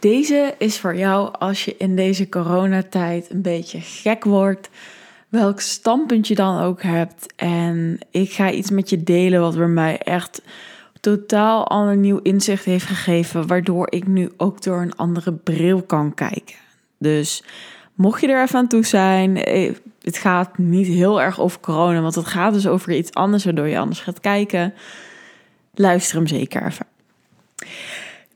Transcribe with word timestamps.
Deze 0.00 0.54
is 0.58 0.78
voor 0.78 0.96
jou 0.96 1.32
als 1.38 1.64
je 1.64 1.74
in 1.78 1.96
deze 1.96 2.28
coronatijd 2.28 3.30
een 3.30 3.42
beetje 3.42 3.80
gek 3.80 4.24
wordt. 4.24 4.68
Welk 5.28 5.60
standpunt 5.60 6.28
je 6.28 6.34
dan 6.34 6.60
ook 6.60 6.82
hebt. 6.82 7.34
En 7.36 7.98
ik 8.10 8.32
ga 8.32 8.50
iets 8.50 8.70
met 8.70 8.90
je 8.90 9.02
delen 9.02 9.40
wat 9.40 9.56
bij 9.56 9.66
mij 9.66 9.98
echt 9.98 10.42
totaal 11.00 11.68
ander 11.68 11.96
nieuw 11.96 12.18
inzicht 12.18 12.64
heeft 12.64 12.86
gegeven. 12.86 13.46
Waardoor 13.46 13.86
ik 13.90 14.06
nu 14.06 14.30
ook 14.36 14.62
door 14.62 14.80
een 14.80 14.96
andere 14.96 15.32
bril 15.32 15.82
kan 15.82 16.14
kijken. 16.14 16.56
Dus 16.98 17.44
mocht 17.94 18.20
je 18.20 18.28
er 18.28 18.42
even 18.42 18.58
aan 18.58 18.68
toe 18.68 18.84
zijn. 18.84 19.36
Eh, 19.36 19.74
het 20.02 20.16
gaat 20.16 20.58
niet 20.58 20.86
heel 20.86 21.22
erg 21.22 21.40
over 21.40 21.60
corona. 21.60 22.00
Want 22.00 22.14
het 22.14 22.26
gaat 22.26 22.52
dus 22.52 22.66
over 22.66 22.92
iets 22.92 23.12
anders 23.12 23.44
waardoor 23.44 23.68
je 23.68 23.78
anders 23.78 24.00
gaat 24.00 24.20
kijken. 24.20 24.74
Luister 25.74 26.16
hem 26.16 26.26
zeker 26.26 26.66
even. 26.66 26.86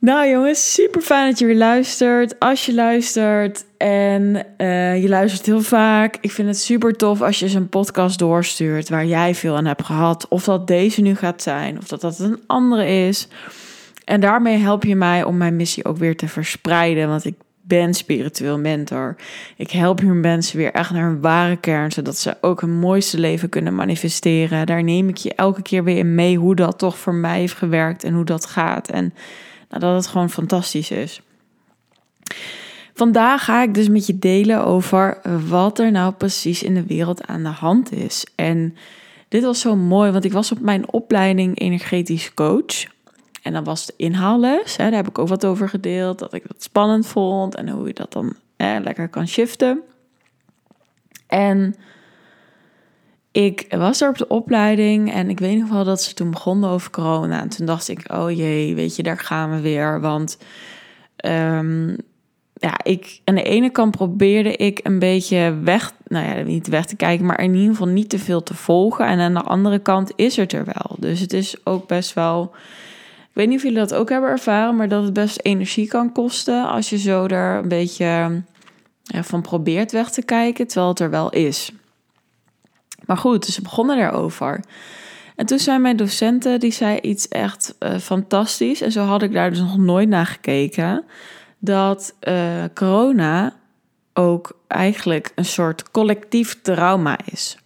Nou 0.04 0.28
jongens, 0.28 0.72
super 0.72 1.00
fijn 1.00 1.30
dat 1.30 1.38
je 1.38 1.46
weer 1.46 1.56
luistert. 1.56 2.38
Als 2.38 2.66
je 2.66 2.74
luistert 2.74 3.64
en 3.76 4.46
uh, 4.58 5.02
je 5.02 5.08
luistert 5.08 5.46
heel 5.46 5.60
vaak. 5.60 6.16
Ik 6.20 6.30
vind 6.30 6.48
het 6.48 6.58
super 6.58 6.92
tof 6.92 7.22
als 7.22 7.38
je 7.38 7.54
een 7.54 7.68
podcast 7.68 8.18
doorstuurt 8.18 8.88
waar 8.88 9.06
jij 9.06 9.34
veel 9.34 9.56
aan 9.56 9.64
hebt 9.64 9.84
gehad. 9.84 10.28
Of 10.28 10.44
dat 10.44 10.66
deze 10.66 11.00
nu 11.00 11.14
gaat 11.14 11.42
zijn, 11.42 11.78
of 11.78 11.88
dat 11.88 12.00
dat 12.00 12.18
een 12.18 12.40
andere 12.46 12.86
is. 12.86 13.28
En 14.04 14.20
daarmee 14.20 14.56
help 14.56 14.84
je 14.84 14.96
mij 14.96 15.24
om 15.24 15.36
mijn 15.36 15.56
missie 15.56 15.84
ook 15.84 15.96
weer 15.96 16.16
te 16.16 16.28
verspreiden. 16.28 17.08
Want 17.08 17.24
ik 17.24 17.34
ben 17.62 17.94
spiritueel 17.94 18.58
mentor. 18.58 19.16
Ik 19.56 19.70
help 19.70 20.02
mensen 20.02 20.58
weer 20.58 20.72
echt 20.72 20.90
naar 20.90 21.08
hun 21.08 21.20
ware 21.20 21.56
kern, 21.56 21.92
zodat 21.92 22.16
ze 22.16 22.36
ook 22.40 22.60
hun 22.60 22.78
mooiste 22.78 23.18
leven 23.18 23.48
kunnen 23.48 23.74
manifesteren. 23.74 24.66
Daar 24.66 24.82
neem 24.82 25.08
ik 25.08 25.16
je 25.16 25.34
elke 25.34 25.62
keer 25.62 25.84
weer 25.84 25.98
in 25.98 26.14
mee 26.14 26.38
hoe 26.38 26.54
dat 26.54 26.78
toch 26.78 26.98
voor 26.98 27.14
mij 27.14 27.38
heeft 27.38 27.56
gewerkt 27.56 28.04
en 28.04 28.14
hoe 28.14 28.24
dat 28.24 28.46
gaat. 28.46 28.88
En 28.88 29.14
dat 29.78 29.94
het 29.94 30.06
gewoon 30.06 30.30
fantastisch 30.30 30.90
is. 30.90 31.20
Vandaag 32.94 33.44
ga 33.44 33.62
ik 33.62 33.74
dus 33.74 33.88
met 33.88 34.06
je 34.06 34.18
delen 34.18 34.64
over 34.64 35.20
wat 35.48 35.78
er 35.78 35.90
nou 35.90 36.12
precies 36.12 36.62
in 36.62 36.74
de 36.74 36.86
wereld 36.86 37.26
aan 37.26 37.42
de 37.42 37.48
hand 37.48 37.92
is. 37.92 38.26
En 38.34 38.76
dit 39.28 39.42
was 39.42 39.60
zo 39.60 39.76
mooi, 39.76 40.10
want 40.10 40.24
ik 40.24 40.32
was 40.32 40.52
op 40.52 40.60
mijn 40.60 40.92
opleiding 40.92 41.60
energetisch 41.60 42.34
coach. 42.34 42.92
En 43.42 43.52
dan 43.52 43.64
was 43.64 43.86
de 43.86 43.94
inhaalles. 43.96 44.76
Hè, 44.76 44.84
daar 44.84 44.98
heb 44.98 45.08
ik 45.08 45.18
ook 45.18 45.28
wat 45.28 45.44
over 45.44 45.68
gedeeld. 45.68 46.18
Dat 46.18 46.34
ik 46.34 46.42
dat 46.46 46.62
spannend 46.62 47.06
vond 47.06 47.54
en 47.54 47.68
hoe 47.68 47.86
je 47.86 47.94
dat 47.94 48.12
dan 48.12 48.36
lekker 48.56 49.08
kan 49.08 49.28
shiften. 49.28 49.80
En 51.26 51.74
ik 53.34 53.66
was 53.68 54.00
er 54.00 54.08
op 54.08 54.18
de 54.18 54.28
opleiding 54.28 55.12
en 55.12 55.30
ik 55.30 55.38
weet 55.38 55.58
nog 55.58 55.68
wel 55.68 55.84
dat 55.84 56.02
ze 56.02 56.14
toen 56.14 56.30
begonnen 56.30 56.70
over 56.70 56.90
corona. 56.90 57.40
En 57.40 57.48
toen 57.48 57.66
dacht 57.66 57.88
ik, 57.88 58.12
oh 58.12 58.30
jee, 58.30 58.74
weet 58.74 58.96
je, 58.96 59.02
daar 59.02 59.18
gaan 59.18 59.50
we 59.50 59.60
weer. 59.60 60.00
Want 60.00 60.38
um, 61.24 61.96
ja, 62.54 62.74
ik 62.82 63.20
aan 63.24 63.34
de 63.34 63.42
ene 63.42 63.70
kant 63.70 63.90
probeerde 63.90 64.56
ik 64.56 64.80
een 64.82 64.98
beetje 64.98 65.58
weg, 65.62 65.92
nou 66.06 66.26
ja, 66.26 66.42
niet 66.42 66.68
weg 66.68 66.86
te 66.86 66.96
kijken, 66.96 67.26
maar 67.26 67.40
in 67.40 67.54
ieder 67.54 67.70
geval 67.70 67.88
niet 67.88 68.08
te 68.08 68.18
veel 68.18 68.42
te 68.42 68.54
volgen. 68.54 69.06
En 69.06 69.20
aan 69.20 69.34
de 69.34 69.42
andere 69.42 69.78
kant 69.78 70.12
is 70.16 70.36
het 70.36 70.52
er 70.52 70.64
wel. 70.64 70.96
Dus 70.98 71.20
het 71.20 71.32
is 71.32 71.56
ook 71.64 71.86
best 71.86 72.12
wel. 72.12 72.52
Ik 73.18 73.30
weet 73.32 73.48
niet 73.48 73.56
of 73.56 73.62
jullie 73.62 73.78
dat 73.78 73.94
ook 73.94 74.08
hebben 74.08 74.30
ervaren, 74.30 74.76
maar 74.76 74.88
dat 74.88 75.02
het 75.02 75.12
best 75.12 75.40
energie 75.42 75.88
kan 75.88 76.12
kosten 76.12 76.68
als 76.68 76.90
je 76.90 76.98
zo 76.98 77.26
er 77.26 77.56
een 77.56 77.68
beetje 77.68 78.42
ja, 79.02 79.22
van 79.22 79.42
probeert 79.42 79.92
weg 79.92 80.10
te 80.10 80.22
kijken, 80.24 80.66
terwijl 80.66 80.88
het 80.88 81.00
er 81.00 81.10
wel 81.10 81.30
is. 81.30 81.72
Maar 83.06 83.16
goed, 83.16 83.46
dus 83.46 83.54
ze 83.54 83.62
begonnen 83.62 83.98
erover. 83.98 84.60
En 85.36 85.46
toen 85.46 85.58
zei 85.58 85.78
mijn 85.78 85.96
docenten, 85.96 86.60
die 86.60 86.72
zei 86.72 86.98
iets 87.00 87.28
echt 87.28 87.74
uh, 87.80 87.98
fantastisch. 87.98 88.80
En 88.80 88.92
zo 88.92 89.04
had 89.04 89.22
ik 89.22 89.32
daar 89.32 89.50
dus 89.50 89.58
nog 89.58 89.78
nooit 89.78 90.08
naar 90.08 90.26
gekeken. 90.26 91.04
Dat 91.58 92.14
uh, 92.28 92.64
corona 92.74 93.54
ook 94.12 94.58
eigenlijk 94.66 95.32
een 95.34 95.44
soort 95.44 95.90
collectief 95.90 96.60
trauma 96.62 97.18
is. 97.24 97.58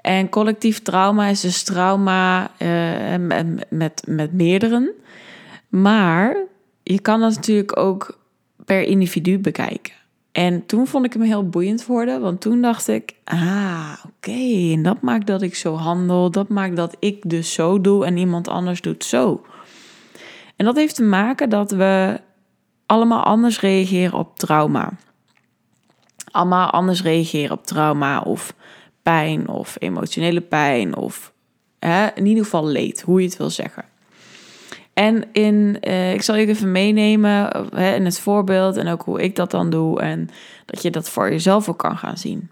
En 0.00 0.28
collectief 0.28 0.82
trauma 0.82 1.26
is 1.26 1.40
dus 1.40 1.62
trauma 1.62 2.50
uh, 2.58 3.16
met, 3.68 4.06
met, 4.06 4.32
met. 4.32 4.92
Maar 5.68 6.36
je 6.82 7.00
kan 7.00 7.20
dat 7.20 7.34
natuurlijk 7.34 7.78
ook 7.78 8.18
per 8.64 8.82
individu 8.82 9.38
bekijken. 9.38 9.92
En 10.34 10.66
toen 10.66 10.86
vond 10.86 11.04
ik 11.04 11.12
hem 11.12 11.22
heel 11.22 11.48
boeiend 11.48 11.86
worden, 11.86 12.20
want 12.20 12.40
toen 12.40 12.62
dacht 12.62 12.88
ik, 12.88 13.14
ah, 13.24 13.92
oké, 14.06 14.72
en 14.72 14.82
dat 14.82 15.00
maakt 15.00 15.26
dat 15.26 15.42
ik 15.42 15.54
zo 15.54 15.74
handel, 15.74 16.30
dat 16.30 16.48
maakt 16.48 16.76
dat 16.76 16.96
ik 16.98 17.30
dus 17.30 17.52
zo 17.52 17.80
doe 17.80 18.06
en 18.06 18.16
iemand 18.16 18.48
anders 18.48 18.80
doet 18.80 19.04
zo. 19.04 19.44
En 20.56 20.64
dat 20.64 20.76
heeft 20.76 20.94
te 20.94 21.02
maken 21.02 21.50
dat 21.50 21.70
we 21.70 22.20
allemaal 22.86 23.22
anders 23.22 23.60
reageren 23.60 24.18
op 24.18 24.38
trauma. 24.38 24.92
Allemaal 26.30 26.70
anders 26.70 27.02
reageren 27.02 27.56
op 27.56 27.66
trauma 27.66 28.20
of 28.20 28.54
pijn 29.02 29.48
of 29.48 29.76
emotionele 29.78 30.40
pijn 30.40 30.96
of 30.96 31.32
hè, 31.78 32.06
in 32.14 32.26
ieder 32.26 32.44
geval 32.44 32.66
leed, 32.66 33.00
hoe 33.00 33.20
je 33.20 33.26
het 33.26 33.36
wil 33.36 33.50
zeggen. 33.50 33.84
En 34.94 35.24
in, 35.32 35.76
uh, 35.80 36.12
ik 36.12 36.22
zal 36.22 36.36
je 36.36 36.46
even 36.46 36.72
meenemen 36.72 37.66
hè, 37.74 37.94
in 37.94 38.04
het 38.04 38.20
voorbeeld 38.20 38.76
en 38.76 38.88
ook 38.88 39.02
hoe 39.02 39.22
ik 39.22 39.36
dat 39.36 39.50
dan 39.50 39.70
doe. 39.70 40.00
En 40.00 40.28
dat 40.66 40.82
je 40.82 40.90
dat 40.90 41.10
voor 41.10 41.30
jezelf 41.30 41.68
ook 41.68 41.78
kan 41.78 41.98
gaan 41.98 42.16
zien. 42.16 42.50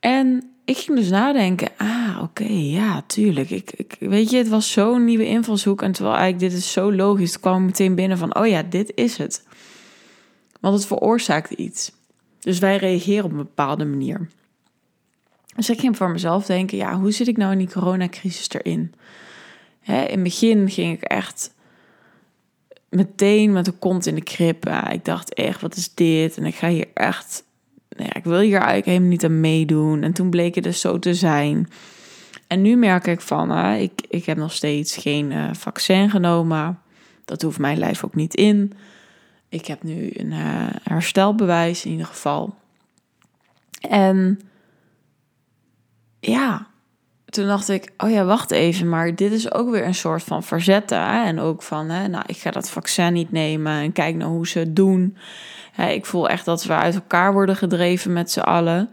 En 0.00 0.50
ik 0.64 0.76
ging 0.76 0.98
dus 0.98 1.08
nadenken, 1.08 1.68
ah 1.76 2.18
oké, 2.22 2.46
ja, 2.48 3.02
tuurlijk. 3.06 3.50
Ik, 3.50 3.72
ik, 3.76 3.96
weet 3.98 4.30
je, 4.30 4.36
het 4.36 4.48
was 4.48 4.72
zo'n 4.72 5.04
nieuwe 5.04 5.26
invalshoek. 5.26 5.82
En 5.82 5.92
terwijl 5.92 6.16
eigenlijk 6.16 6.52
dit 6.52 6.62
is 6.62 6.72
zo 6.72 6.92
logisch, 6.92 7.32
het 7.32 7.40
kwam 7.40 7.64
meteen 7.64 7.94
binnen 7.94 8.18
van, 8.18 8.36
oh 8.36 8.46
ja, 8.46 8.62
dit 8.62 8.92
is 8.94 9.16
het. 9.16 9.46
Want 10.60 10.74
het 10.74 10.86
veroorzaakt 10.86 11.50
iets. 11.50 11.92
Dus 12.40 12.58
wij 12.58 12.76
reageren 12.76 13.24
op 13.24 13.30
een 13.30 13.36
bepaalde 13.36 13.84
manier. 13.84 14.28
Dus 15.56 15.70
ik 15.70 15.80
ging 15.80 15.96
voor 15.96 16.10
mezelf 16.10 16.46
denken, 16.46 16.76
ja, 16.76 16.98
hoe 16.98 17.12
zit 17.12 17.28
ik 17.28 17.36
nou 17.36 17.52
in 17.52 17.58
die 17.58 17.70
coronacrisis 17.70 18.48
erin? 18.50 18.94
Hè, 19.84 20.02
in 20.02 20.14
het 20.14 20.22
begin 20.22 20.70
ging 20.70 20.92
ik 20.92 21.02
echt 21.02 21.54
meteen 22.88 23.52
met 23.52 23.64
de 23.64 23.72
kont 23.72 24.06
in 24.06 24.14
de 24.14 24.22
krip. 24.22 24.68
ik 24.90 25.04
dacht 25.04 25.34
echt, 25.34 25.60
wat 25.60 25.76
is 25.76 25.94
dit? 25.94 26.36
En 26.36 26.44
ik 26.44 26.54
ga 26.54 26.68
hier 26.68 26.88
echt, 26.94 27.44
nou 27.88 28.08
ja, 28.08 28.14
ik 28.14 28.24
wil 28.24 28.38
hier 28.38 28.56
eigenlijk 28.56 28.86
helemaal 28.86 29.08
niet 29.08 29.24
aan 29.24 29.40
meedoen. 29.40 30.02
En 30.02 30.12
toen 30.12 30.30
bleek 30.30 30.54
het 30.54 30.64
dus 30.64 30.80
zo 30.80 30.98
te 30.98 31.14
zijn. 31.14 31.68
En 32.46 32.62
nu 32.62 32.76
merk 32.76 33.06
ik 33.06 33.20
van, 33.20 33.72
ik, 33.72 33.92
ik 34.08 34.24
heb 34.24 34.36
nog 34.36 34.52
steeds 34.52 34.96
geen 34.96 35.30
uh, 35.30 35.48
vaccin 35.52 36.10
genomen. 36.10 36.78
Dat 37.24 37.42
hoeft 37.42 37.58
mijn 37.58 37.78
lijf 37.78 38.04
ook 38.04 38.14
niet 38.14 38.34
in. 38.34 38.72
Ik 39.48 39.66
heb 39.66 39.82
nu 39.82 40.10
een 40.12 40.30
uh, 40.30 40.66
herstelbewijs 40.82 41.84
in 41.84 41.90
ieder 41.90 42.06
geval. 42.06 42.54
En 43.80 44.40
ja, 46.20 46.66
toen 47.34 47.46
dacht 47.46 47.68
ik, 47.68 47.92
oh 47.96 48.10
ja, 48.10 48.24
wacht 48.24 48.50
even, 48.50 48.88
maar 48.88 49.14
dit 49.14 49.32
is 49.32 49.52
ook 49.52 49.70
weer 49.70 49.84
een 49.84 49.94
soort 49.94 50.22
van 50.22 50.42
verzetten. 50.42 51.00
Hè? 51.00 51.24
En 51.24 51.40
ook 51.40 51.62
van, 51.62 51.88
hè, 51.88 52.08
nou, 52.08 52.24
ik 52.26 52.36
ga 52.36 52.50
dat 52.50 52.70
vaccin 52.70 53.12
niet 53.12 53.32
nemen 53.32 53.72
en 53.72 53.92
kijk 53.92 54.14
naar 54.14 54.28
hoe 54.28 54.48
ze 54.48 54.58
het 54.58 54.76
doen. 54.76 55.16
Hè, 55.72 55.88
ik 55.88 56.06
voel 56.06 56.28
echt 56.28 56.44
dat 56.44 56.64
we 56.64 56.72
uit 56.72 56.94
elkaar 56.94 57.32
worden 57.32 57.56
gedreven 57.56 58.12
met 58.12 58.30
z'n 58.30 58.40
allen. 58.40 58.90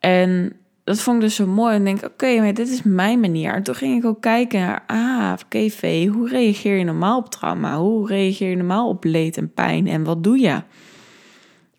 En 0.00 0.52
dat 0.84 1.00
vond 1.00 1.16
ik 1.16 1.22
dus 1.22 1.34
zo 1.34 1.46
mooi. 1.46 1.74
En 1.74 1.84
denk, 1.84 2.04
oké, 2.04 2.40
maar 2.40 2.54
dit 2.54 2.68
is 2.68 2.82
mijn 2.82 3.20
manier. 3.20 3.54
En 3.54 3.62
toen 3.62 3.74
ging 3.74 3.98
ik 3.98 4.04
ook 4.04 4.20
kijken 4.20 4.60
naar, 4.60 4.84
ah, 4.86 5.32
oké, 5.44 5.68
V, 5.70 6.08
hoe 6.08 6.28
reageer 6.28 6.76
je 6.76 6.84
normaal 6.84 7.18
op 7.18 7.30
trauma? 7.30 7.78
Hoe 7.78 8.06
reageer 8.06 8.50
je 8.50 8.56
normaal 8.56 8.88
op 8.88 9.04
leed 9.04 9.36
en 9.36 9.52
pijn? 9.52 9.86
En 9.86 10.04
wat 10.04 10.24
doe 10.24 10.38
je? 10.38 10.62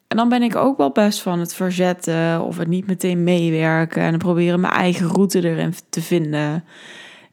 En 0.08 0.18
dan 0.18 0.30
ben 0.30 0.42
ik 0.42 0.56
ook 0.56 0.78
wel 0.78 0.92
best 0.92 1.22
van 1.22 1.40
het 1.40 1.54
verzetten 1.54 2.42
of 2.42 2.58
het 2.58 2.68
niet 2.68 2.88
meteen 2.88 3.24
meewerken. 3.24 4.02
En 4.02 4.10
dan 4.10 4.20
proberen 4.20 4.60
mijn 4.60 4.74
eigen 4.74 5.08
route 5.08 5.50
erin 5.50 5.74
te 5.90 6.02
vinden. 6.02 6.64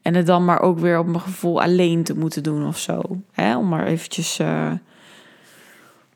En 0.03 0.15
het 0.15 0.27
dan 0.27 0.45
maar 0.45 0.61
ook 0.61 0.79
weer 0.79 0.99
op 0.99 1.07
mijn 1.07 1.21
gevoel 1.21 1.63
alleen 1.63 2.05
te 2.05 2.19
moeten 2.19 2.43
doen 2.43 2.67
of 2.67 2.79
zo. 2.79 3.03
Hè? 3.33 3.57
Om 3.57 3.69
maar 3.69 3.87
eventjes. 3.87 4.39
Uh, 4.39 4.73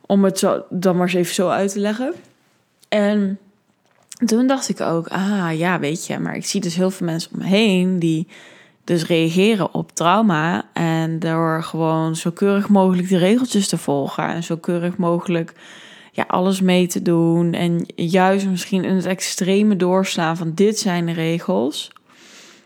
om 0.06 0.25
het 0.25 0.38
zo, 0.38 0.64
dan 0.70 0.97
maar 0.97 1.06
eens 1.06 1.14
even 1.14 1.35
zo 1.35 1.49
uit 1.49 1.73
te 1.73 1.81
leggen. 1.81 2.14
En 2.88 3.38
toen 4.26 4.47
dacht 4.47 4.69
ik 4.69 4.81
ook, 4.81 5.09
ah 5.09 5.59
ja, 5.59 5.79
weet 5.79 6.06
je, 6.06 6.19
maar 6.19 6.37
ik 6.37 6.47
zie 6.47 6.61
dus 6.61 6.75
heel 6.75 6.91
veel 6.91 7.06
mensen 7.06 7.32
om 7.32 7.38
me 7.38 7.44
heen 7.44 7.99
die 7.99 8.29
dus 8.85 9.06
reageren 9.06 9.75
op 9.75 9.93
trauma. 9.94 10.64
En 10.73 11.19
door 11.19 11.62
gewoon 11.62 12.17
zo 12.17 12.31
keurig 12.31 12.69
mogelijk 12.69 13.09
de 13.09 13.19
regeltjes 13.19 13.69
te 13.69 13.79
volgen. 13.79 14.29
En 14.29 14.43
zo 14.43 14.56
keurig 14.56 14.97
mogelijk 14.97 15.52
ja, 16.16 16.24
alles 16.26 16.60
mee 16.60 16.86
te 16.86 17.02
doen. 17.02 17.52
En 17.52 17.86
juist 17.94 18.46
misschien 18.46 18.84
in 18.84 18.94
het 18.94 19.06
extreme 19.06 19.76
doorslaan 19.76 20.36
van 20.36 20.54
dit 20.54 20.78
zijn 20.78 21.06
de 21.06 21.12
regels. 21.12 21.92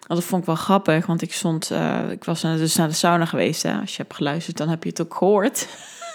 Dat 0.06 0.24
vond 0.24 0.40
ik 0.40 0.46
wel 0.46 0.56
grappig, 0.56 1.06
want 1.06 1.22
ik 1.22 1.32
stond, 1.32 1.70
uh, 1.72 2.10
ik 2.10 2.24
was 2.24 2.40
dus 2.40 2.76
naar 2.76 2.88
de 2.88 2.94
sauna 2.94 3.24
geweest. 3.24 3.62
Hè. 3.62 3.80
Als 3.80 3.96
je 3.96 4.02
hebt 4.02 4.14
geluisterd, 4.14 4.56
dan 4.56 4.68
heb 4.68 4.82
je 4.82 4.88
het 4.88 5.00
ook 5.00 5.14
gehoord. 5.14 5.60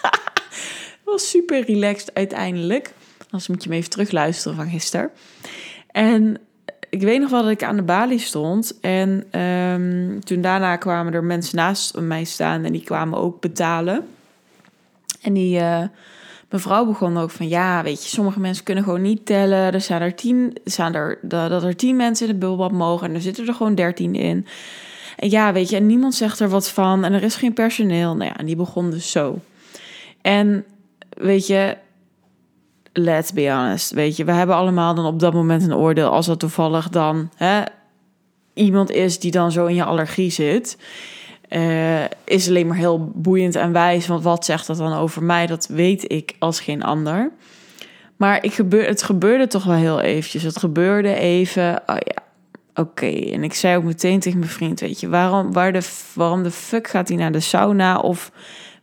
het 0.02 1.04
was 1.04 1.30
super 1.30 1.66
relaxed 1.66 2.14
uiteindelijk. 2.14 2.94
Als 3.30 3.48
moet 3.48 3.64
je 3.64 3.70
me 3.70 3.76
even 3.76 3.90
terugluisteren 3.90 4.56
van 4.58 4.70
gisteren. 4.70 5.10
En 5.92 6.38
ik 6.90 7.02
weet 7.02 7.20
nog 7.20 7.30
wel 7.30 7.42
dat 7.42 7.52
ik 7.52 7.64
aan 7.64 7.76
de 7.76 7.84
balie 7.84 8.20
stond. 8.20 8.80
En 8.82 9.40
um, 9.42 10.24
toen 10.24 10.42
daarna 10.42 10.76
kwamen 10.76 11.14
er 11.14 11.24
mensen 11.24 11.56
naast 11.56 11.98
mij 12.00 12.24
staan 12.24 12.64
en 12.64 12.72
die 12.72 12.84
kwamen 12.84 13.20
ook 13.20 13.42
betalen. 13.42 14.08
En 15.22 15.34
die 15.34 15.60
uh, 15.60 15.84
mevrouw 16.56 16.86
begon 16.86 17.18
ook 17.18 17.32
van, 17.32 17.48
ja, 17.48 17.84
weet 17.84 18.04
je, 18.04 18.10
sommige 18.10 18.40
mensen 18.40 18.64
kunnen 18.64 18.84
gewoon 18.84 19.02
niet 19.02 19.26
tellen. 19.26 19.74
Er 19.74 19.82
zijn 19.82 20.02
er 20.02 20.16
tien, 20.16 20.58
zijn 20.64 20.94
er, 20.94 21.20
dat 21.22 21.64
er 21.64 21.76
tien 21.76 21.96
mensen 21.96 22.28
in 22.28 22.34
de 22.34 22.40
bubbelbad 22.40 22.72
mogen 22.72 23.08
en 23.08 23.16
er 23.16 23.22
zitten 23.22 23.48
er 23.48 23.54
gewoon 23.54 23.76
dertien 23.76 24.16
in. 24.16 24.48
En 25.16 25.30
ja, 25.30 25.54
weet 25.54 25.70
je, 25.70 25.76
en 25.76 25.86
niemand 25.86 26.16
zegt 26.16 26.40
er 26.40 26.50
wat 26.50 26.70
van 26.70 27.04
en 27.04 27.14
er 27.14 27.24
is 27.24 27.36
geen 27.36 27.54
personeel. 27.54 28.16
Nou 28.16 28.30
ja, 28.30 28.38
en 28.38 28.46
die 28.46 28.56
begon 28.56 28.92
dus 28.92 29.12
zo. 29.12 29.40
En 30.22 30.66
weet 31.10 31.48
je, 31.48 31.78
let's 32.94 33.34
be 33.34 33.52
honest, 33.52 33.92
weet 33.92 34.16
je, 34.16 34.24
we 34.24 34.32
hebben 34.32 34.56
allemaal 34.56 34.96
dan 34.96 35.06
op 35.06 35.20
dat 35.20 35.34
moment 35.34 35.64
een 35.64 35.76
oordeel 35.76 36.10
als 36.10 36.26
dat 36.26 36.40
toevallig 36.40 36.90
dan 36.90 37.30
hè, 37.36 37.64
iemand 38.54 38.92
is 38.92 39.20
die 39.20 39.32
dan 39.32 39.52
zo 39.52 39.66
in 39.66 39.76
je 39.76 39.84
allergie 39.84 40.32
zit. 40.32 40.78
Uh, 41.56 42.04
is 42.24 42.48
alleen 42.48 42.68
maar 42.68 42.78
heel 42.78 43.12
boeiend 43.14 43.56
en 43.56 43.72
wijs. 43.72 44.08
Want 44.08 44.24
wat 44.24 44.46
zegt 44.46 44.68
dat 44.68 44.78
dan 44.78 44.94
over 44.94 45.24
mij? 45.24 45.48
Dat 45.48 45.68
weet 45.68 46.12
ik 46.12 46.36
als 46.40 46.60
geen 46.60 46.84
ander. 46.84 47.32
Maar 48.16 48.44
ik 48.44 48.54
gebeur, 48.54 48.88
het 48.88 49.04
gebeurde 49.04 49.48
toch 49.48 49.64
wel 49.64 49.76
heel 49.76 50.02
eventjes. 50.02 50.44
Het 50.44 50.60
gebeurde 50.60 51.14
even. 51.14 51.82
Oh 51.86 51.96
ja, 52.00 52.24
oké. 52.74 53.06
En 53.06 53.44
ik 53.44 53.54
zei 53.54 53.78
ook 53.78 53.84
meteen 53.84 54.20
tegen 54.20 54.40
mijn 54.40 54.52
vriend: 54.52 54.80
Weet 54.80 55.00
je, 55.00 55.10
waarom, 55.10 55.54
waar 55.54 55.74
de, 55.74 55.90
waarom 56.14 56.44
de 56.44 56.52
fuck 56.52 56.88
gaat 56.88 57.08
hij 57.08 57.18
naar 57.18 57.32
de 57.32 57.40
sauna? 57.40 58.00
Of 58.00 58.32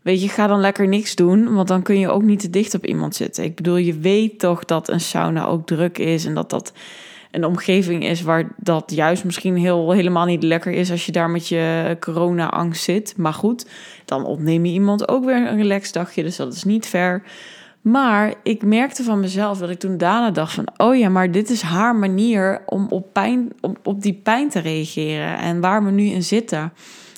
weet 0.02 0.22
je, 0.22 0.28
ga 0.28 0.46
dan 0.46 0.60
lekker 0.60 0.88
niks 0.88 1.14
doen. 1.14 1.54
Want 1.54 1.68
dan 1.68 1.82
kun 1.82 1.98
je 1.98 2.10
ook 2.10 2.22
niet 2.22 2.40
te 2.40 2.50
dicht 2.50 2.74
op 2.74 2.86
iemand 2.86 3.14
zitten. 3.14 3.44
Ik 3.44 3.56
bedoel, 3.56 3.76
je 3.76 3.98
weet 3.98 4.38
toch 4.38 4.64
dat 4.64 4.88
een 4.88 5.00
sauna 5.00 5.44
ook 5.46 5.66
druk 5.66 5.98
is. 5.98 6.24
En 6.24 6.34
dat 6.34 6.50
dat 6.50 6.72
een 7.32 7.44
omgeving 7.44 8.04
is 8.04 8.22
waar 8.22 8.48
dat 8.56 8.92
juist 8.94 9.24
misschien 9.24 9.56
heel, 9.56 9.90
helemaal 9.90 10.24
niet 10.24 10.42
lekker 10.42 10.72
is 10.72 10.90
als 10.90 11.06
je 11.06 11.12
daar 11.12 11.30
met 11.30 11.48
je 11.48 11.96
corona-angst 12.00 12.82
zit. 12.82 13.14
Maar 13.16 13.34
goed, 13.34 13.66
dan 14.04 14.24
opneem 14.24 14.64
je 14.64 14.72
iemand 14.72 15.08
ook 15.08 15.24
weer 15.24 15.46
een 15.46 15.56
relaxed 15.56 15.94
dagje, 15.94 16.22
dus 16.22 16.36
dat 16.36 16.54
is 16.54 16.64
niet 16.64 16.86
ver. 16.86 17.22
Maar 17.80 18.34
ik 18.42 18.62
merkte 18.62 19.02
van 19.02 19.20
mezelf 19.20 19.58
dat 19.58 19.70
ik 19.70 19.78
toen 19.78 19.98
daarna 19.98 20.30
dacht 20.30 20.52
van... 20.52 20.68
oh 20.76 20.96
ja, 20.96 21.08
maar 21.08 21.30
dit 21.30 21.50
is 21.50 21.62
haar 21.62 21.96
manier 21.96 22.62
om 22.66 22.86
op, 22.88 23.12
pijn, 23.12 23.52
op, 23.60 23.78
op 23.82 24.02
die 24.02 24.20
pijn 24.22 24.48
te 24.48 24.60
reageren 24.60 25.38
en 25.38 25.60
waar 25.60 25.84
we 25.84 25.90
nu 25.90 26.04
in 26.04 26.22
zitten. 26.22 26.72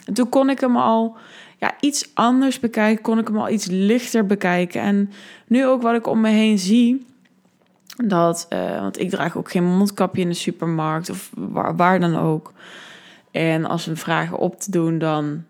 En 0.06 0.14
toen 0.14 0.28
kon 0.28 0.50
ik 0.50 0.60
hem 0.60 0.76
al 0.76 1.16
ja, 1.58 1.74
iets 1.80 2.10
anders 2.14 2.60
bekijken, 2.60 3.02
kon 3.02 3.18
ik 3.18 3.26
hem 3.26 3.38
al 3.38 3.48
iets 3.48 3.66
lichter 3.66 4.26
bekijken. 4.26 4.80
En 4.80 5.10
nu 5.46 5.66
ook 5.66 5.82
wat 5.82 5.94
ik 5.94 6.06
om 6.06 6.20
me 6.20 6.28
heen 6.28 6.58
zie 6.58 7.06
dat, 7.96 8.46
uh, 8.52 8.80
want 8.80 9.00
ik 9.00 9.10
draag 9.10 9.36
ook 9.36 9.50
geen 9.50 9.64
mondkapje 9.64 10.22
in 10.22 10.28
de 10.28 10.34
supermarkt 10.34 11.10
of 11.10 11.30
waar, 11.76 12.00
dan 12.00 12.16
ook. 12.16 12.52
En 13.30 13.64
als 13.64 13.86
we 13.86 13.96
vragen 13.96 14.38
op 14.38 14.60
te 14.60 14.70
doen, 14.70 14.98
dan. 14.98 15.44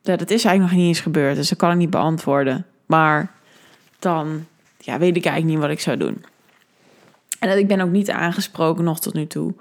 Ja, 0.00 0.16
dat 0.16 0.30
is 0.30 0.44
eigenlijk 0.44 0.74
nog 0.74 0.82
niet 0.84 0.88
eens 0.88 1.04
gebeurd, 1.04 1.36
dus 1.36 1.48
dat 1.48 1.58
kan 1.58 1.70
ik 1.70 1.76
niet 1.76 1.90
beantwoorden. 1.90 2.66
Maar 2.86 3.32
dan 3.98 4.46
ja, 4.78 4.98
weet 4.98 5.16
ik 5.16 5.24
eigenlijk 5.24 5.54
niet 5.54 5.66
wat 5.66 5.76
ik 5.76 5.80
zou 5.80 5.96
doen. 5.96 6.24
En 7.38 7.58
ik 7.58 7.68
ben 7.68 7.80
ook 7.80 7.90
niet 7.90 8.10
aangesproken 8.10 8.84
nog 8.84 9.00
tot 9.00 9.14
nu 9.14 9.26
toe. 9.26 9.54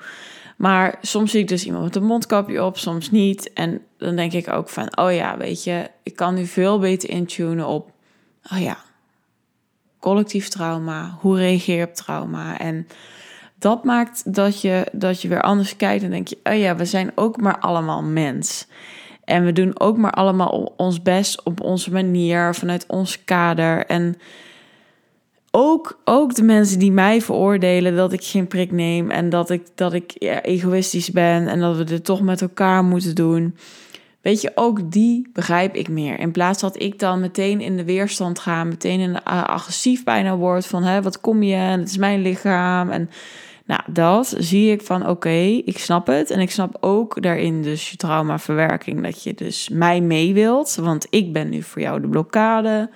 Maar 0.57 0.97
soms 1.01 1.31
zie 1.31 1.39
ik 1.39 1.47
dus 1.47 1.65
iemand 1.65 1.83
met 1.83 1.95
een 1.95 2.03
mondkapje 2.03 2.63
op, 2.63 2.77
soms 2.77 3.11
niet. 3.11 3.53
En 3.53 3.81
dan 3.97 4.15
denk 4.15 4.33
ik 4.33 4.49
ook 4.49 4.69
van, 4.69 4.97
oh 4.97 5.13
ja, 5.13 5.37
weet 5.37 5.63
je, 5.63 5.89
ik 6.03 6.15
kan 6.15 6.33
nu 6.33 6.45
veel 6.45 6.79
beter 6.79 7.09
intunen 7.09 7.67
op, 7.67 7.91
oh 8.51 8.61
ja, 8.61 8.77
collectief 10.01 10.47
trauma, 10.47 11.17
hoe 11.19 11.37
reageer 11.37 11.77
je 11.77 11.85
op 11.85 11.93
trauma. 11.93 12.59
En 12.59 12.87
dat 13.59 13.83
maakt 13.83 14.33
dat 14.33 14.61
je, 14.61 14.87
dat 14.91 15.21
je 15.21 15.27
weer 15.27 15.41
anders 15.41 15.75
kijkt 15.75 16.03
en 16.03 16.09
denk 16.09 16.27
je, 16.27 16.37
oh 16.43 16.57
ja, 16.57 16.75
we 16.75 16.85
zijn 16.85 17.11
ook 17.15 17.41
maar 17.41 17.59
allemaal 17.59 18.03
mens. 18.03 18.67
En 19.23 19.45
we 19.45 19.51
doen 19.51 19.79
ook 19.79 19.97
maar 19.97 20.11
allemaal 20.11 20.73
ons 20.77 21.01
best 21.01 21.43
op 21.43 21.61
onze 21.61 21.91
manier, 21.91 22.55
vanuit 22.55 22.85
ons 22.87 23.23
kader. 23.23 23.85
En 23.85 24.17
ook, 25.51 25.99
ook 26.05 26.35
de 26.35 26.43
mensen 26.43 26.79
die 26.79 26.91
mij 26.91 27.21
veroordelen 27.21 27.95
dat 27.95 28.13
ik 28.13 28.23
geen 28.23 28.47
prik 28.47 28.71
neem 28.71 29.11
en 29.11 29.29
dat 29.29 29.49
ik, 29.49 29.67
dat 29.75 29.93
ik 29.93 30.13
egoïstisch 30.41 31.11
ben 31.11 31.47
en 31.47 31.59
dat 31.59 31.77
we 31.77 31.83
dit 31.83 32.05
toch 32.05 32.21
met 32.21 32.41
elkaar 32.41 32.83
moeten 32.83 33.15
doen. 33.15 33.55
Weet 34.21 34.41
je, 34.41 34.51
ook 34.55 34.91
die 34.91 35.29
begrijp 35.33 35.75
ik 35.75 35.87
meer. 35.87 36.19
In 36.19 36.31
plaats 36.31 36.61
dat 36.61 36.81
ik 36.81 36.99
dan 36.99 37.19
meteen 37.19 37.61
in 37.61 37.77
de 37.77 37.83
weerstand 37.83 38.39
ga, 38.39 38.63
meteen 38.63 38.99
in 38.99 39.13
de 39.13 39.23
agressief 39.23 40.03
bijna 40.03 40.35
word 40.35 40.65
van 40.65 40.83
hè, 40.83 41.01
wat 41.01 41.21
kom 41.21 41.43
je 41.43 41.55
en 41.55 41.79
het 41.79 41.89
is 41.89 41.97
mijn 41.97 42.21
lichaam. 42.21 42.89
En 42.89 43.09
nou, 43.65 43.81
dat 43.87 44.35
zie 44.37 44.71
ik 44.71 44.81
van 44.81 45.07
oké, 45.07 45.61
ik 45.65 45.77
snap 45.77 46.07
het. 46.07 46.29
En 46.29 46.39
ik 46.39 46.51
snap 46.51 46.77
ook 46.79 47.21
daarin 47.21 47.61
dus 47.61 47.89
je 47.89 47.97
traumaverwerking, 47.97 49.03
dat 49.03 49.23
je 49.23 49.33
dus 49.33 49.69
mij 49.69 50.01
mee 50.01 50.33
wilt, 50.33 50.75
want 50.75 51.07
ik 51.09 51.33
ben 51.33 51.49
nu 51.49 51.61
voor 51.61 51.81
jou 51.81 52.01
de 52.01 52.07
blokkade. 52.07 52.89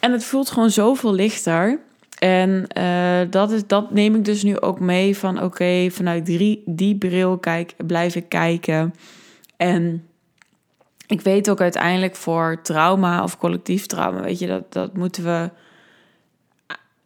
En 0.00 0.12
het 0.12 0.24
voelt 0.24 0.50
gewoon 0.50 0.70
zoveel 0.70 1.12
lichter. 1.12 1.78
En 2.18 2.66
uh, 2.78 3.30
dat, 3.30 3.50
is, 3.50 3.66
dat 3.66 3.90
neem 3.90 4.14
ik 4.14 4.24
dus 4.24 4.42
nu 4.42 4.60
ook 4.60 4.80
mee 4.80 5.16
van 5.16 5.42
oké, 5.42 5.90
vanuit 5.90 6.26
die, 6.26 6.62
die 6.66 6.96
bril 6.96 7.38
kijk, 7.38 7.74
blijf 7.86 8.14
ik 8.14 8.28
kijken. 8.28 8.94
En 9.56 10.06
ik 11.06 11.20
weet 11.20 11.50
ook 11.50 11.60
uiteindelijk 11.60 12.16
voor 12.16 12.60
trauma 12.62 13.22
of 13.22 13.38
collectief 13.38 13.86
trauma, 13.86 14.20
weet 14.20 14.38
je, 14.38 14.46
dat, 14.46 14.72
dat 14.72 14.96
moeten 14.96 15.24
we. 15.24 15.50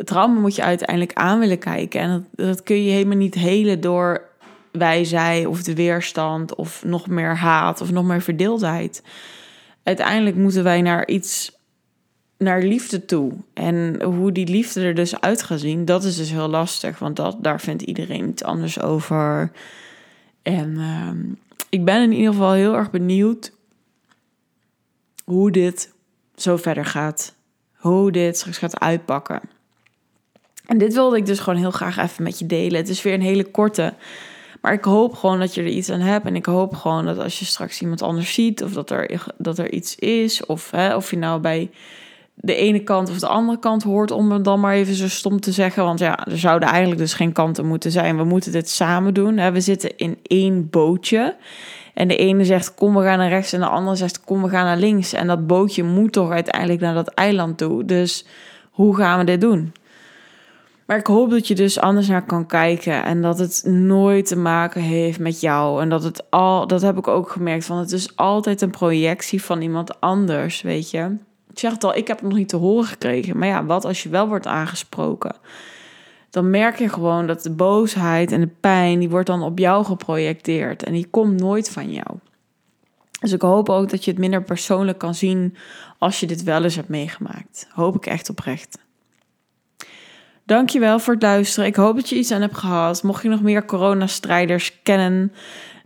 Trauma 0.04 0.40
moet 0.40 0.54
je 0.54 0.62
uiteindelijk 0.62 1.12
aan 1.12 1.38
willen 1.38 1.58
kijken. 1.58 2.00
En 2.00 2.10
dat, 2.10 2.46
dat 2.46 2.62
kun 2.62 2.84
je 2.84 2.90
helemaal 2.90 3.16
niet 3.16 3.34
helen 3.34 3.80
door 3.80 4.28
wij, 4.72 5.04
zij 5.04 5.46
of 5.46 5.62
de 5.62 5.74
weerstand 5.74 6.54
of 6.54 6.84
nog 6.84 7.06
meer 7.06 7.36
haat 7.36 7.80
of 7.80 7.90
nog 7.90 8.04
meer 8.04 8.22
verdeeldheid. 8.22 9.02
Uiteindelijk 9.82 10.36
moeten 10.36 10.64
wij 10.64 10.82
naar 10.82 11.06
iets, 11.06 11.58
naar 12.38 12.62
liefde 12.62 13.04
toe. 13.04 13.32
En 13.54 14.02
hoe 14.02 14.32
die 14.32 14.46
liefde 14.48 14.80
er 14.80 14.94
dus 14.94 15.20
uit 15.20 15.42
gaat 15.42 15.60
zien, 15.60 15.84
dat 15.84 16.04
is 16.04 16.16
dus 16.16 16.30
heel 16.30 16.48
lastig. 16.48 16.98
Want 16.98 17.16
dat, 17.16 17.36
daar 17.40 17.60
vindt 17.60 17.82
iedereen 17.82 18.28
iets 18.28 18.42
anders 18.42 18.80
over. 18.80 19.50
En 20.42 20.70
uh, 20.76 21.34
ik 21.70 21.84
ben 21.84 22.02
in 22.02 22.12
ieder 22.12 22.32
geval 22.32 22.52
heel 22.52 22.74
erg 22.74 22.90
benieuwd 22.90 23.52
hoe 25.24 25.50
dit 25.50 25.92
zo 26.34 26.56
verder 26.56 26.84
gaat. 26.84 27.34
Hoe 27.76 28.12
dit 28.12 28.36
straks 28.36 28.58
gaat 28.58 28.80
uitpakken. 28.80 29.40
En 30.66 30.78
dit 30.78 30.94
wilde 30.94 31.16
ik 31.16 31.26
dus 31.26 31.38
gewoon 31.38 31.58
heel 31.58 31.70
graag 31.70 31.96
even 31.96 32.22
met 32.22 32.38
je 32.38 32.46
delen. 32.46 32.76
Het 32.76 32.88
is 32.88 33.02
weer 33.02 33.14
een 33.14 33.22
hele 33.22 33.50
korte. 33.50 33.94
Maar 34.60 34.72
ik 34.72 34.84
hoop 34.84 35.14
gewoon 35.14 35.38
dat 35.38 35.54
je 35.54 35.60
er 35.60 35.68
iets 35.68 35.90
aan 35.90 36.00
hebt. 36.00 36.26
En 36.26 36.36
ik 36.36 36.46
hoop 36.46 36.74
gewoon 36.74 37.04
dat 37.04 37.18
als 37.18 37.38
je 37.38 37.44
straks 37.44 37.80
iemand 37.80 38.02
anders 38.02 38.34
ziet, 38.34 38.62
of 38.62 38.72
dat 38.72 38.90
er, 38.90 39.24
dat 39.38 39.58
er 39.58 39.72
iets 39.72 39.94
is, 39.94 40.46
of 40.46 40.70
hè, 40.70 40.96
of 40.96 41.10
je 41.10 41.16
nou 41.16 41.40
bij 41.40 41.70
de 42.42 42.54
ene 42.54 42.82
kant 42.82 43.10
of 43.10 43.18
de 43.18 43.26
andere 43.26 43.58
kant 43.58 43.82
hoort, 43.82 44.10
om 44.10 44.32
het 44.32 44.44
dan 44.44 44.60
maar 44.60 44.74
even 44.74 44.94
zo 44.94 45.08
stom 45.08 45.40
te 45.40 45.52
zeggen. 45.52 45.84
Want 45.84 45.98
ja, 45.98 46.26
er 46.26 46.38
zouden 46.38 46.68
eigenlijk 46.68 47.00
dus 47.00 47.14
geen 47.14 47.32
kanten 47.32 47.66
moeten 47.66 47.90
zijn. 47.90 48.16
We 48.16 48.24
moeten 48.24 48.52
dit 48.52 48.68
samen 48.68 49.14
doen. 49.14 49.52
We 49.52 49.60
zitten 49.60 49.96
in 49.96 50.18
één 50.22 50.70
bootje. 50.70 51.36
En 51.94 52.08
de 52.08 52.16
ene 52.16 52.44
zegt 52.44 52.74
kom 52.74 52.94
we 52.94 53.02
gaan 53.02 53.18
naar 53.18 53.28
rechts 53.28 53.52
en 53.52 53.60
de 53.60 53.66
andere 53.66 53.96
zegt 53.96 54.24
kom 54.24 54.42
we 54.42 54.48
gaan 54.48 54.64
naar 54.64 54.76
links. 54.76 55.12
En 55.12 55.26
dat 55.26 55.46
bootje 55.46 55.82
moet 55.82 56.12
toch 56.12 56.30
uiteindelijk 56.30 56.80
naar 56.80 56.94
dat 56.94 57.08
eiland 57.08 57.58
toe. 57.58 57.84
Dus 57.84 58.26
hoe 58.70 58.96
gaan 58.96 59.18
we 59.18 59.24
dit 59.24 59.40
doen? 59.40 59.72
Maar 60.86 60.98
ik 60.98 61.06
hoop 61.06 61.30
dat 61.30 61.48
je 61.48 61.54
dus 61.54 61.80
anders 61.80 62.08
naar 62.08 62.24
kan 62.24 62.46
kijken 62.46 63.04
en 63.04 63.22
dat 63.22 63.38
het 63.38 63.62
nooit 63.66 64.26
te 64.26 64.36
maken 64.36 64.80
heeft 64.80 65.18
met 65.18 65.40
jou. 65.40 65.82
En 65.82 65.88
dat 65.88 66.02
het 66.02 66.30
al, 66.30 66.66
dat 66.66 66.82
heb 66.82 66.98
ik 66.98 67.08
ook 67.08 67.30
gemerkt, 67.30 67.64
van 67.64 67.78
het 67.78 67.92
is 67.92 68.16
altijd 68.16 68.60
een 68.60 68.70
projectie 68.70 69.42
van 69.42 69.60
iemand 69.60 70.00
anders, 70.00 70.62
weet 70.62 70.90
je. 70.90 71.16
Ik 71.50 71.58
zeg 71.58 71.72
het 71.72 71.84
al, 71.84 71.96
ik 71.96 72.06
heb 72.06 72.18
het 72.18 72.28
nog 72.28 72.38
niet 72.38 72.48
te 72.48 72.56
horen 72.56 72.84
gekregen. 72.84 73.38
Maar 73.38 73.48
ja, 73.48 73.64
wat 73.64 73.84
als 73.84 74.02
je 74.02 74.08
wel 74.08 74.28
wordt 74.28 74.46
aangesproken? 74.46 75.36
Dan 76.30 76.50
merk 76.50 76.78
je 76.78 76.88
gewoon 76.88 77.26
dat 77.26 77.42
de 77.42 77.50
boosheid 77.50 78.32
en 78.32 78.40
de 78.40 78.50
pijn, 78.60 78.98
die 78.98 79.10
wordt 79.10 79.26
dan 79.26 79.42
op 79.42 79.58
jou 79.58 79.84
geprojecteerd. 79.84 80.82
En 80.82 80.92
die 80.92 81.06
komt 81.10 81.40
nooit 81.40 81.70
van 81.70 81.92
jou. 81.92 82.18
Dus 83.20 83.32
ik 83.32 83.42
hoop 83.42 83.68
ook 83.68 83.90
dat 83.90 84.04
je 84.04 84.10
het 84.10 84.20
minder 84.20 84.42
persoonlijk 84.42 84.98
kan 84.98 85.14
zien 85.14 85.56
als 85.98 86.20
je 86.20 86.26
dit 86.26 86.42
wel 86.42 86.64
eens 86.64 86.76
hebt 86.76 86.88
meegemaakt. 86.88 87.68
Hoop 87.70 87.96
ik 87.96 88.06
echt 88.06 88.30
oprecht. 88.30 88.78
Dankjewel 90.44 90.98
voor 90.98 91.14
het 91.14 91.22
luisteren. 91.22 91.68
Ik 91.68 91.76
hoop 91.76 91.96
dat 91.96 92.08
je 92.08 92.16
iets 92.16 92.30
aan 92.30 92.40
hebt 92.40 92.56
gehad. 92.56 93.02
Mocht 93.02 93.22
je 93.22 93.28
nog 93.28 93.42
meer 93.42 93.64
coronastrijders 93.64 94.82
kennen, 94.82 95.32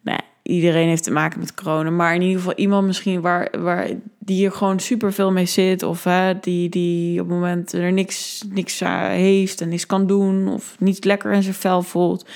nou, 0.02 0.20
iedereen 0.42 0.88
heeft 0.88 1.02
te 1.02 1.10
maken 1.10 1.38
met 1.38 1.54
corona, 1.54 1.90
maar 1.90 2.14
in 2.14 2.22
ieder 2.22 2.36
geval 2.36 2.54
iemand 2.54 2.86
misschien 2.86 3.20
waar, 3.20 3.48
waar 3.58 3.90
die 4.24 4.46
er 4.46 4.52
gewoon 4.52 4.80
super 4.80 5.12
veel 5.12 5.32
mee 5.32 5.46
zit, 5.46 5.82
of 5.82 6.04
hè, 6.04 6.38
die, 6.40 6.68
die 6.68 7.20
op 7.20 7.26
het 7.28 7.36
moment 7.36 7.72
er 7.72 7.92
niks, 7.92 8.44
niks 8.48 8.80
heeft 9.08 9.60
en 9.60 9.68
niks 9.68 9.86
kan 9.86 10.06
doen, 10.06 10.48
of 10.48 10.76
niet 10.78 11.04
lekker 11.04 11.32
in 11.32 11.42
zijn 11.42 11.54
vel 11.54 11.82
voelt, 11.82 12.26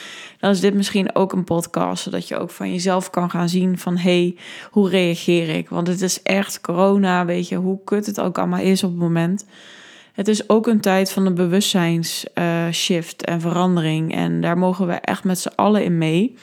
dan 0.40 0.50
is 0.50 0.60
dit 0.60 0.74
misschien 0.74 1.14
ook 1.14 1.32
een 1.32 1.44
podcast, 1.44 2.02
zodat 2.02 2.28
je 2.28 2.36
ook 2.36 2.50
van 2.50 2.72
jezelf 2.72 3.10
kan 3.10 3.30
gaan 3.30 3.48
zien 3.48 3.78
van 3.78 3.96
hey, 3.96 4.36
hoe 4.70 4.88
reageer 4.88 5.48
ik? 5.48 5.68
Want 5.68 5.86
het 5.86 6.00
is 6.00 6.22
echt 6.22 6.60
corona, 6.60 7.24
weet 7.24 7.48
je, 7.48 7.56
hoe 7.56 7.78
kut 7.84 8.06
het 8.06 8.20
ook 8.20 8.38
allemaal 8.38 8.60
is 8.60 8.82
op 8.82 8.90
het 8.90 9.00
moment. 9.00 9.44
Het 10.18 10.28
is 10.28 10.48
ook 10.48 10.66
een 10.66 10.80
tijd 10.80 11.12
van 11.12 11.26
een 11.26 11.34
bewustzijnsshift 11.34 13.28
uh, 13.28 13.34
en 13.34 13.40
verandering. 13.40 14.14
En 14.14 14.40
daar 14.40 14.58
mogen 14.58 14.86
we 14.86 14.92
echt 14.92 15.24
met 15.24 15.38
z'n 15.38 15.52
allen 15.54 15.84
in 15.84 15.98
mee. 15.98 16.36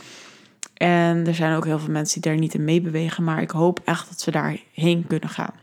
En 0.75 1.27
er 1.27 1.35
zijn 1.35 1.55
ook 1.55 1.65
heel 1.65 1.79
veel 1.79 1.91
mensen 1.91 2.21
die 2.21 2.31
daar 2.31 2.39
niet 2.39 2.53
in 2.53 2.63
meebewegen, 2.63 3.23
maar 3.23 3.41
ik 3.41 3.51
hoop 3.51 3.79
echt 3.85 4.09
dat 4.09 4.23
we 4.23 4.31
daarheen 4.31 5.07
kunnen 5.07 5.29
gaan. 5.29 5.53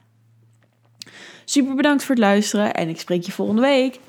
Super 1.44 1.74
bedankt 1.74 2.04
voor 2.04 2.14
het 2.14 2.24
luisteren 2.24 2.74
en 2.74 2.88
ik 2.88 3.00
spreek 3.00 3.22
je 3.22 3.32
volgende 3.32 3.62
week. 3.62 4.00